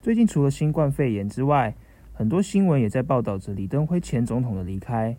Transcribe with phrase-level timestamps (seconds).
[0.00, 1.74] 最近除了新冠肺炎之外，
[2.12, 5.16] 很多新闻也在报道着李登辉前总统的离开。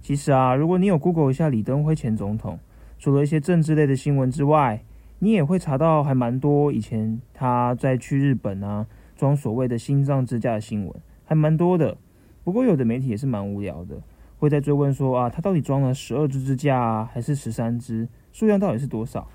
[0.00, 2.58] 其实啊，如果你有 Google 一下李登辉前总统，
[2.98, 4.82] 除了一些政治类的新闻之外，
[5.20, 11.96] 你也会查到还蛮多以前他在去日本啊装所谓的心脏支架的新闻，还蛮多的。
[12.42, 14.02] 不过有的媒体也是蛮无聊的，
[14.38, 18.08] 会在追问说啊，他到底装了十二支支架啊，还是十三支？
[18.32, 19.28] 数量到底是多少？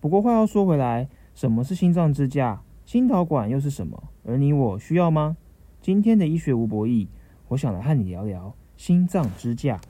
[0.00, 2.62] 不过话要说回来，什么是心脏支架？
[2.92, 4.02] 心导管又是什么？
[4.24, 5.36] 而你我需要吗？
[5.80, 7.06] 今天的医学无博弈，
[7.46, 9.80] 我想来和你聊聊心脏支架。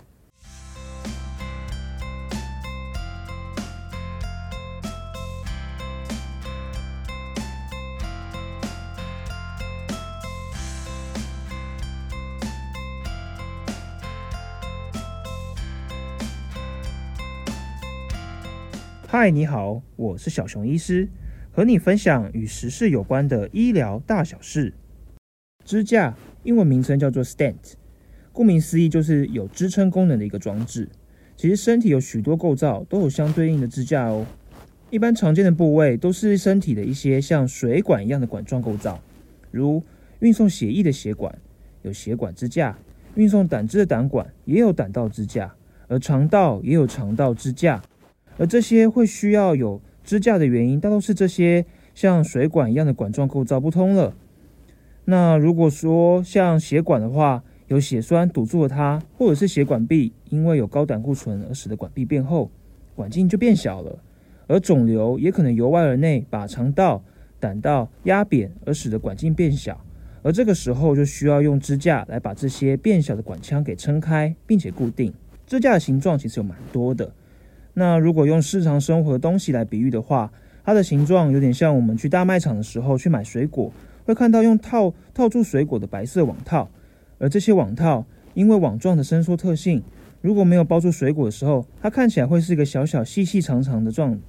[19.09, 21.09] 嗨，你好，我是小熊医师。
[21.53, 24.73] 和你分享与时事有关的医疗大小事。
[25.65, 27.75] 支架英文名称叫做 stent，
[28.33, 30.89] 顾名思义就是有支撑功能的一个装置。
[31.37, 34.27] 其实身体有许多构造都有相对应的支架哦。
[34.91, 39.01] 一般常见的部位都是身体的一些像水管一样的管状构造，
[39.51, 39.83] 如
[40.19, 41.37] 运送血液的血管
[41.83, 42.79] 有血管支架，
[43.15, 45.55] 运送胆汁的胆管也有胆道支架，
[45.89, 47.83] 而肠道也有肠道支架。
[48.37, 54.15] 而这些会需要有支架的原因，大都是这些像水管一样的管状构造不通了。
[55.05, 62.51] 那如果说像血管的话，有血栓堵住了它，或者是血管壁因为有高胆固醇而使得管壁变厚，
[62.95, 63.99] 管径就变小了。
[64.49, 67.03] 而肿瘤也可能由外而内把肠道、
[67.39, 69.81] 胆道压扁，而使得管径变小。
[70.23, 75.15] 而这个时候就需要用支架来把这些变小的管腔给撑开，并且固定。
[75.47, 77.13] 支架的形状其实有蛮多的。
[77.81, 80.31] 那如果用日常生活的东西来比喻的话，
[80.63, 83.73] 它的形状有点像我们去大卖场的时候去买水果，
[84.05, 86.69] 会看到用套套住水果的白色网套，
[87.19, 88.05] 而这些网套
[88.35, 89.83] 因为网状的伸缩特性，
[90.21, 94.21] 如果没有包住水果的时候，它看起来会是一个小小细细长长的状，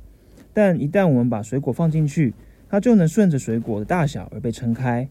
[0.54, 2.34] 但一旦我们把水果放进去，
[2.70, 5.10] 它就能顺着水果的大小而被撑开。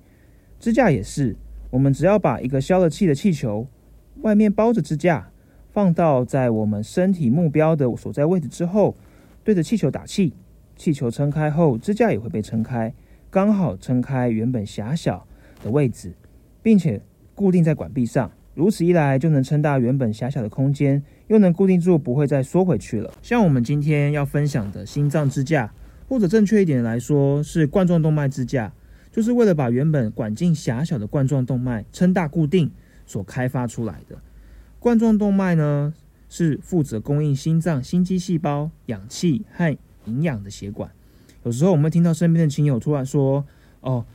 [0.59, 1.37] 支架也是，
[1.69, 3.67] 我们只要把一个消了气的气球，
[4.23, 5.29] 外面包着支架。
[5.73, 8.97] 放到在我们身体目标的所在位置之后，
[9.45, 10.35] 对着气球打气，
[10.77, 12.93] 气球撑开后，支架也会被撑开，
[13.31, 15.27] 刚好撑开原本狭小
[15.63, 16.13] 的位置，
[16.63, 17.01] 并且
[17.35, 18.31] 固定在管壁上。
[18.55, 23.11] 如此一来，就能撑大原本狭小的空间，又能固定住，不会再缩回去了。
[23.23, 25.73] 像我们今天要分享的心脏支架，
[26.09, 28.73] 或者正确一点来说是冠状动脉支架，
[29.13, 32.71] 就是为了把原本管径狭小的冠状动脉撑大固定
[33.07, 34.19] 所开发出来的。
[34.81, 35.93] 冠状动脉呢，
[36.31, 39.77] 是负责供应心脏心肌细胞氧气和
[40.07, 40.91] 营养的血管。
[41.45, 43.45] 有时候我们听到身边的亲友突然说
[43.83, 44.07] ：“哦，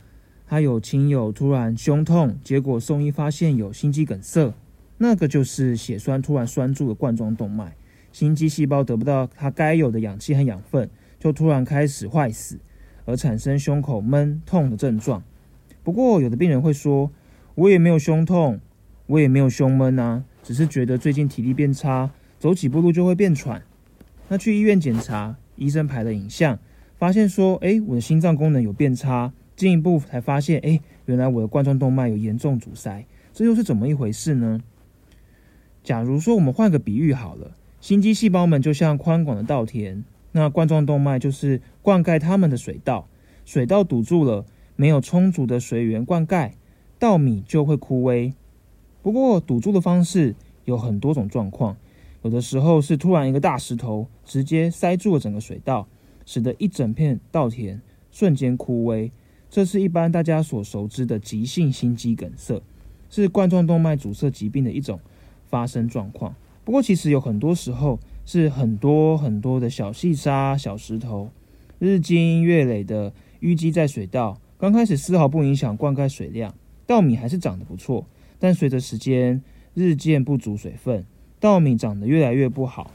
[0.44, 4.52] 他有亲友突然胸痛，结果送医发现有心肌梗塞，
[4.98, 7.76] 那个就是血栓突然栓住了冠状动脉，
[8.10, 10.90] 心肌细胞得不到它该有的氧气和养分，
[11.20, 12.58] 就突然开始坏死，
[13.04, 15.22] 而产生胸口闷痛的症状。
[15.84, 17.12] 不过有的病人会说：
[17.54, 18.58] 我也没有胸痛，
[19.06, 22.08] 我也没有胸闷啊。”只是觉得最近体力变差，
[22.38, 23.60] 走几步路就会变喘。
[24.28, 26.56] 那去医院检查，医生拍了影像，
[26.96, 33.04] 发现说：“哎，我的心脏功能有变差。”进一步才发现：“哎，原来我的冠状动脉有严重阻塞。”
[33.34, 34.60] 这又是怎么一回事呢？
[35.82, 43.08] 假如说我们换个比喻好了，心肌细胞们就像宽广的稻田，那冠状动脉就是灌溉它们的水稻。
[43.44, 44.46] 水稻堵住了，
[44.76, 46.52] 没有充足的水源灌溉，
[47.00, 48.32] 稻米就会枯萎。
[49.06, 50.34] 不过堵住的方式
[50.64, 51.76] 有很多种状况，
[52.22, 55.86] 有的时候是突然一个大石头直接塞住了整个水稻，
[56.24, 57.80] 使得一整片稻田
[58.10, 59.12] 瞬间枯萎。
[59.48, 62.60] 这是一般大家所熟知的急性心肌梗塞，
[63.08, 64.98] 是冠状动脉阻塞疾病的一种
[65.46, 66.34] 发生状况。
[66.64, 71.30] 不过其实有很多时候是很多很多的小细沙、小石头，
[71.78, 73.12] 日积月累的
[73.42, 76.52] 淤积在水稻，刚开始丝毫不影响灌溉水量，
[76.88, 78.04] 稻米还是长得不错。
[78.38, 79.42] 但随着时间
[79.74, 81.04] 日渐不足水分，
[81.40, 82.90] 稻米长得越来越不好，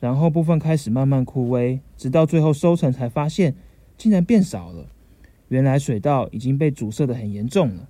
[0.00, 3.54] 然后部分开始慢慢枯萎，直到最后收成才发现
[3.96, 4.86] 竟然变少了。
[5.48, 7.88] 原来水稻已经被阻塞的很严重了。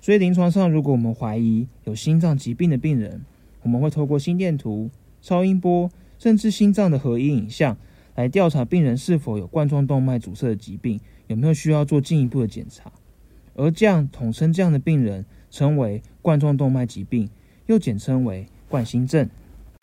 [0.00, 3.22] 所以临床上，如果我们怀疑有心脏疾病的病人，
[3.62, 4.90] 我们会透过心电图、
[5.20, 7.76] 超音波，甚至心脏的合一影像
[8.14, 12.92] 来调查病人是否有冠状动脉阻塞的疾病，有没有需要做进一步的检查。
[13.54, 15.24] 而这样统称这样的病人。
[15.52, 17.30] 称为冠状动脉疾病，
[17.66, 19.30] 又简称为冠心症。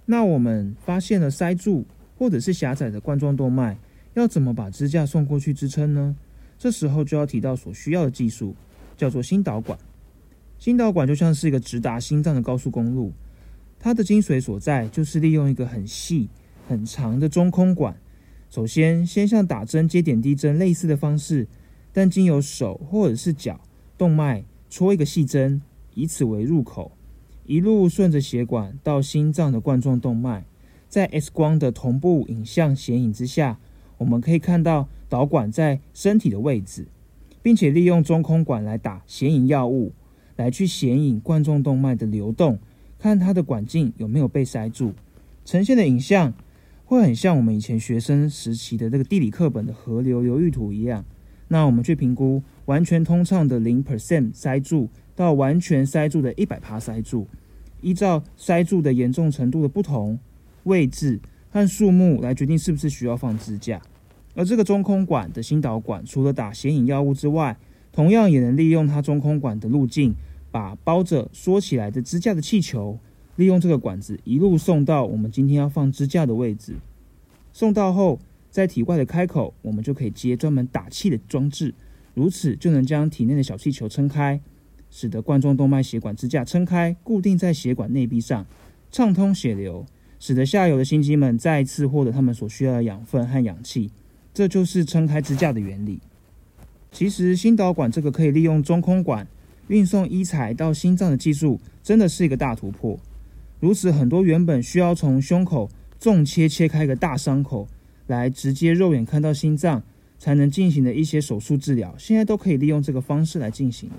[0.06, 1.86] 那我们发现了塞住
[2.18, 3.77] 或者是狭窄的冠状动脉，
[4.16, 6.16] 要怎么把支架送过去支撑呢？
[6.57, 8.56] 这时候就要提到所需要的技术，
[8.98, 9.77] 叫做心导管。
[10.57, 13.13] 心导管就像是一个直达心脏的高速公路，
[13.80, 16.27] 它的精髓所在就是利用一个很细、
[16.68, 17.95] 很长的中空管。
[18.50, 21.48] 首先，先像打针接点滴针类似的方式，
[21.94, 23.62] 但经由手或者是脚
[23.98, 25.62] 动脉戳一个细针，
[25.95, 26.92] 以此为入口，
[27.45, 30.45] 一路顺着血管到心脏的冠状动脉。
[30.88, 33.60] 在 X 光的同步影像显影之下，
[33.98, 36.88] 我们可以看到导管在身体的位置，
[37.44, 39.94] 并且利用中空管来打显影药物，
[40.36, 42.57] 来去显影冠状动脉的流动，
[42.98, 44.94] 看它的管径有没有被塞住。
[45.45, 46.33] 呈现的影像
[46.86, 51.06] 会很像我们以前学生时期的这个地理课本的河流流域图一样。
[51.50, 57.28] 那我们去评估完全通畅的零 percent 塞住到完全塞住的一百趴塞住，
[57.81, 60.18] 依照塞住的严重程度的不同。
[60.63, 61.19] 位置
[61.50, 63.81] 和数目来决定是不是需要放支架，
[64.36, 67.57] 而这个中空管的心导管除了打显影药物之外，
[67.92, 70.13] 同样也能利用它中空管的路径，
[70.51, 73.00] 把包着缩起来的支架的气球，
[73.38, 76.75] 利用这个管子一路送到我们今天要放支架的位置。
[77.51, 78.19] 送到后，
[78.50, 81.74] 在体外的开口，我们就可以接专门打气的装置，
[82.13, 84.40] 如此就能将体内的小气球撑开，
[84.90, 88.46] 使得冠状动脉血管支架撑开，固定在血管内壁上，
[88.92, 89.86] 畅通血流。
[90.22, 93.90] 使得下游的心肌们再次获得他们所需要的养分和氧气，
[94.34, 96.01] 这就是撑开支架的原理。
[96.92, 99.25] 其实，心导管这个可以利用中空管
[99.69, 103.00] 运送医材到心脏的技术，真的是一个大突破。
[103.62, 107.66] 如此，很多原本需要从胸口纵切切开一个大伤口，
[108.10, 109.82] 来直接肉眼看到心脏
[110.18, 113.98] 才能进行的一些手术治疗，现在都可以利用这个方式来进行了。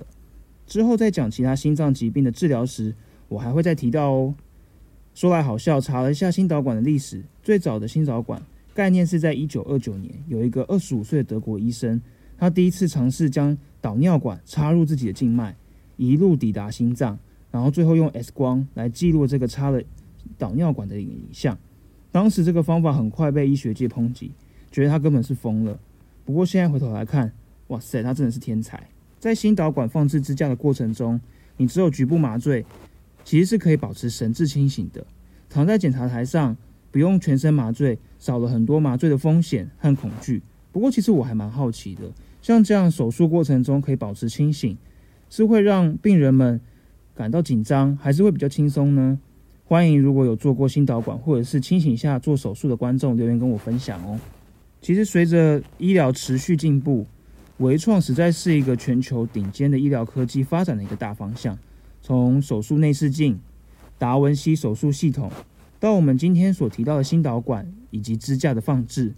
[0.67, 2.93] 之后再讲其他心脏疾病的治疗时，
[3.29, 4.35] 我还会再提到哦。
[5.15, 8.43] 说来好笑，查了一下心导管的历史，最早的心导管
[8.75, 12.01] 概念是在一九二九年，有一个二十五岁的德国医生，
[12.37, 15.55] 他第一次尝试将导尿管插入自己的静脉，
[15.97, 17.17] 一路抵达心脏，
[17.51, 19.81] 然后最后用 X 光来记录这个插了
[20.37, 21.57] 导尿管的影像。
[22.13, 24.33] 当时这个方法很快被医学界抨击，
[24.71, 25.79] 觉得他根本是疯了。
[26.25, 27.33] 不过现在回头来看，
[27.69, 28.89] 哇塞，他真的是天才！
[29.19, 31.21] 在心导管放置支架的过程中，
[31.57, 32.65] 你只有局部麻醉。
[33.23, 35.07] 其实是可以保持神志清醒的，
[35.51, 36.57] 躺在检查台上，
[36.91, 40.43] 不用全身麻醉，少了很多麻醉的风险和恐惧。
[40.73, 42.11] 不过，其实我还蛮好奇的，
[42.41, 44.77] 像这样手术过程中可以保持清醒，
[45.29, 46.59] 是会让病人们
[47.15, 49.21] 感到紧张，还是会比较轻松呢？
[49.71, 54.19] 欢迎如果有做过心导管或者是清醒下做手术的观众留言跟我分享哦。
[54.83, 57.07] 其实，随着医疗持续进步，
[57.59, 61.57] 微创实在是一个全球顶尖的医疗科技发展的一个大方向。
[62.03, 63.39] 从手术内视镜、
[63.97, 65.31] 达文西手术系统，
[65.79, 69.13] 到我们今天所提到的心导管以及支架的放置，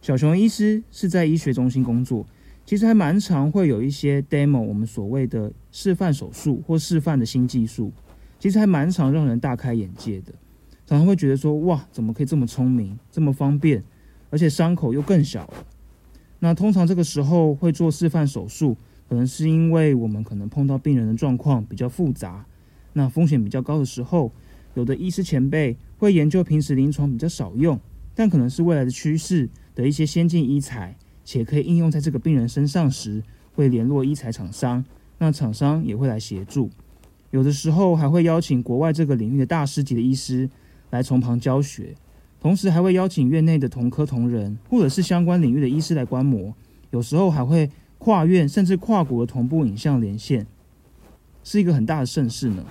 [0.00, 2.24] 小熊医师是在医学中心工作，
[2.64, 7.90] 其实还蛮常会有一些 demo，我们所谓的示范手术或示范的新技术，
[8.40, 10.32] 其实还蛮常让人大开眼界的，
[10.84, 13.84] 常常会觉得说，哇，怎么可以这么聪明、这么方便，
[14.30, 15.66] 而且伤口又更小了？
[16.40, 18.76] 那通常这个时候会做示范手术。
[19.08, 22.46] 可能是因为我们可能碰到病人的状况比较复杂，
[22.92, 24.30] 那风险比较高的时候，
[24.74, 27.80] 有的医师前辈会研究平时临床比较少用，
[28.14, 33.20] 但可能是未来的趋势的一些先进医材，且可以应用在这个病人身上时，
[33.52, 34.84] 会联络医材厂商，
[35.18, 36.70] 那厂商也会来协助。
[37.30, 40.48] 有的时候还会邀请国外这个领域的大师级的医师
[40.90, 41.94] 来从旁教学，
[42.40, 46.54] 同时还会邀请院内的同科同仁或者是相关领域的医师来观摩，
[46.90, 47.70] 有时候还会。
[48.02, 50.46] 跨院甚至跨国的同步影像连线，
[51.44, 52.64] 是一个很大的盛事呢。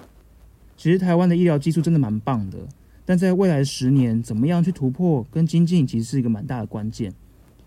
[0.76, 2.58] 其实台湾的医疗技术真的蛮棒的，
[3.06, 7.14] 但在未来十年，怎么样去突破跟精进，其实是一个蛮大的关键。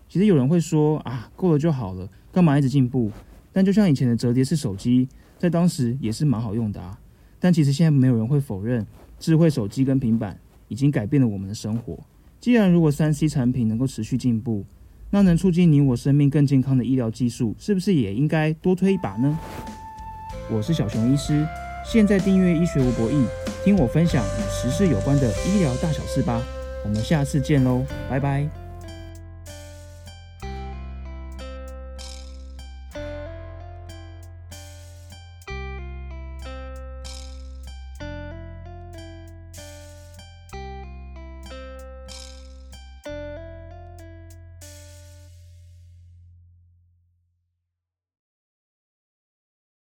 [0.09, 3.09] 其实有人会说啊，够了就好了，干嘛一直进步？
[3.53, 5.07] 但就像以前的折叠式手机，
[5.43, 6.97] 在当时也是蛮好用的啊。
[7.37, 8.87] 但其实现在没有人会否认，
[9.19, 11.99] 智慧手机跟平板已经改变了我们的生活。
[12.39, 14.63] 既然如果三 C 产品能够持续进步，
[15.09, 19.37] 那能促进你我生命更健康的医疗技术，是不是也应该多推一把呢？
[20.49, 21.45] 我是小熊医师，
[21.85, 23.25] 现在订阅医学无博弈，
[23.65, 26.41] 听我分享与时事有关的医疗大小事吧。
[26.85, 28.62] 我们下次见喽，拜拜。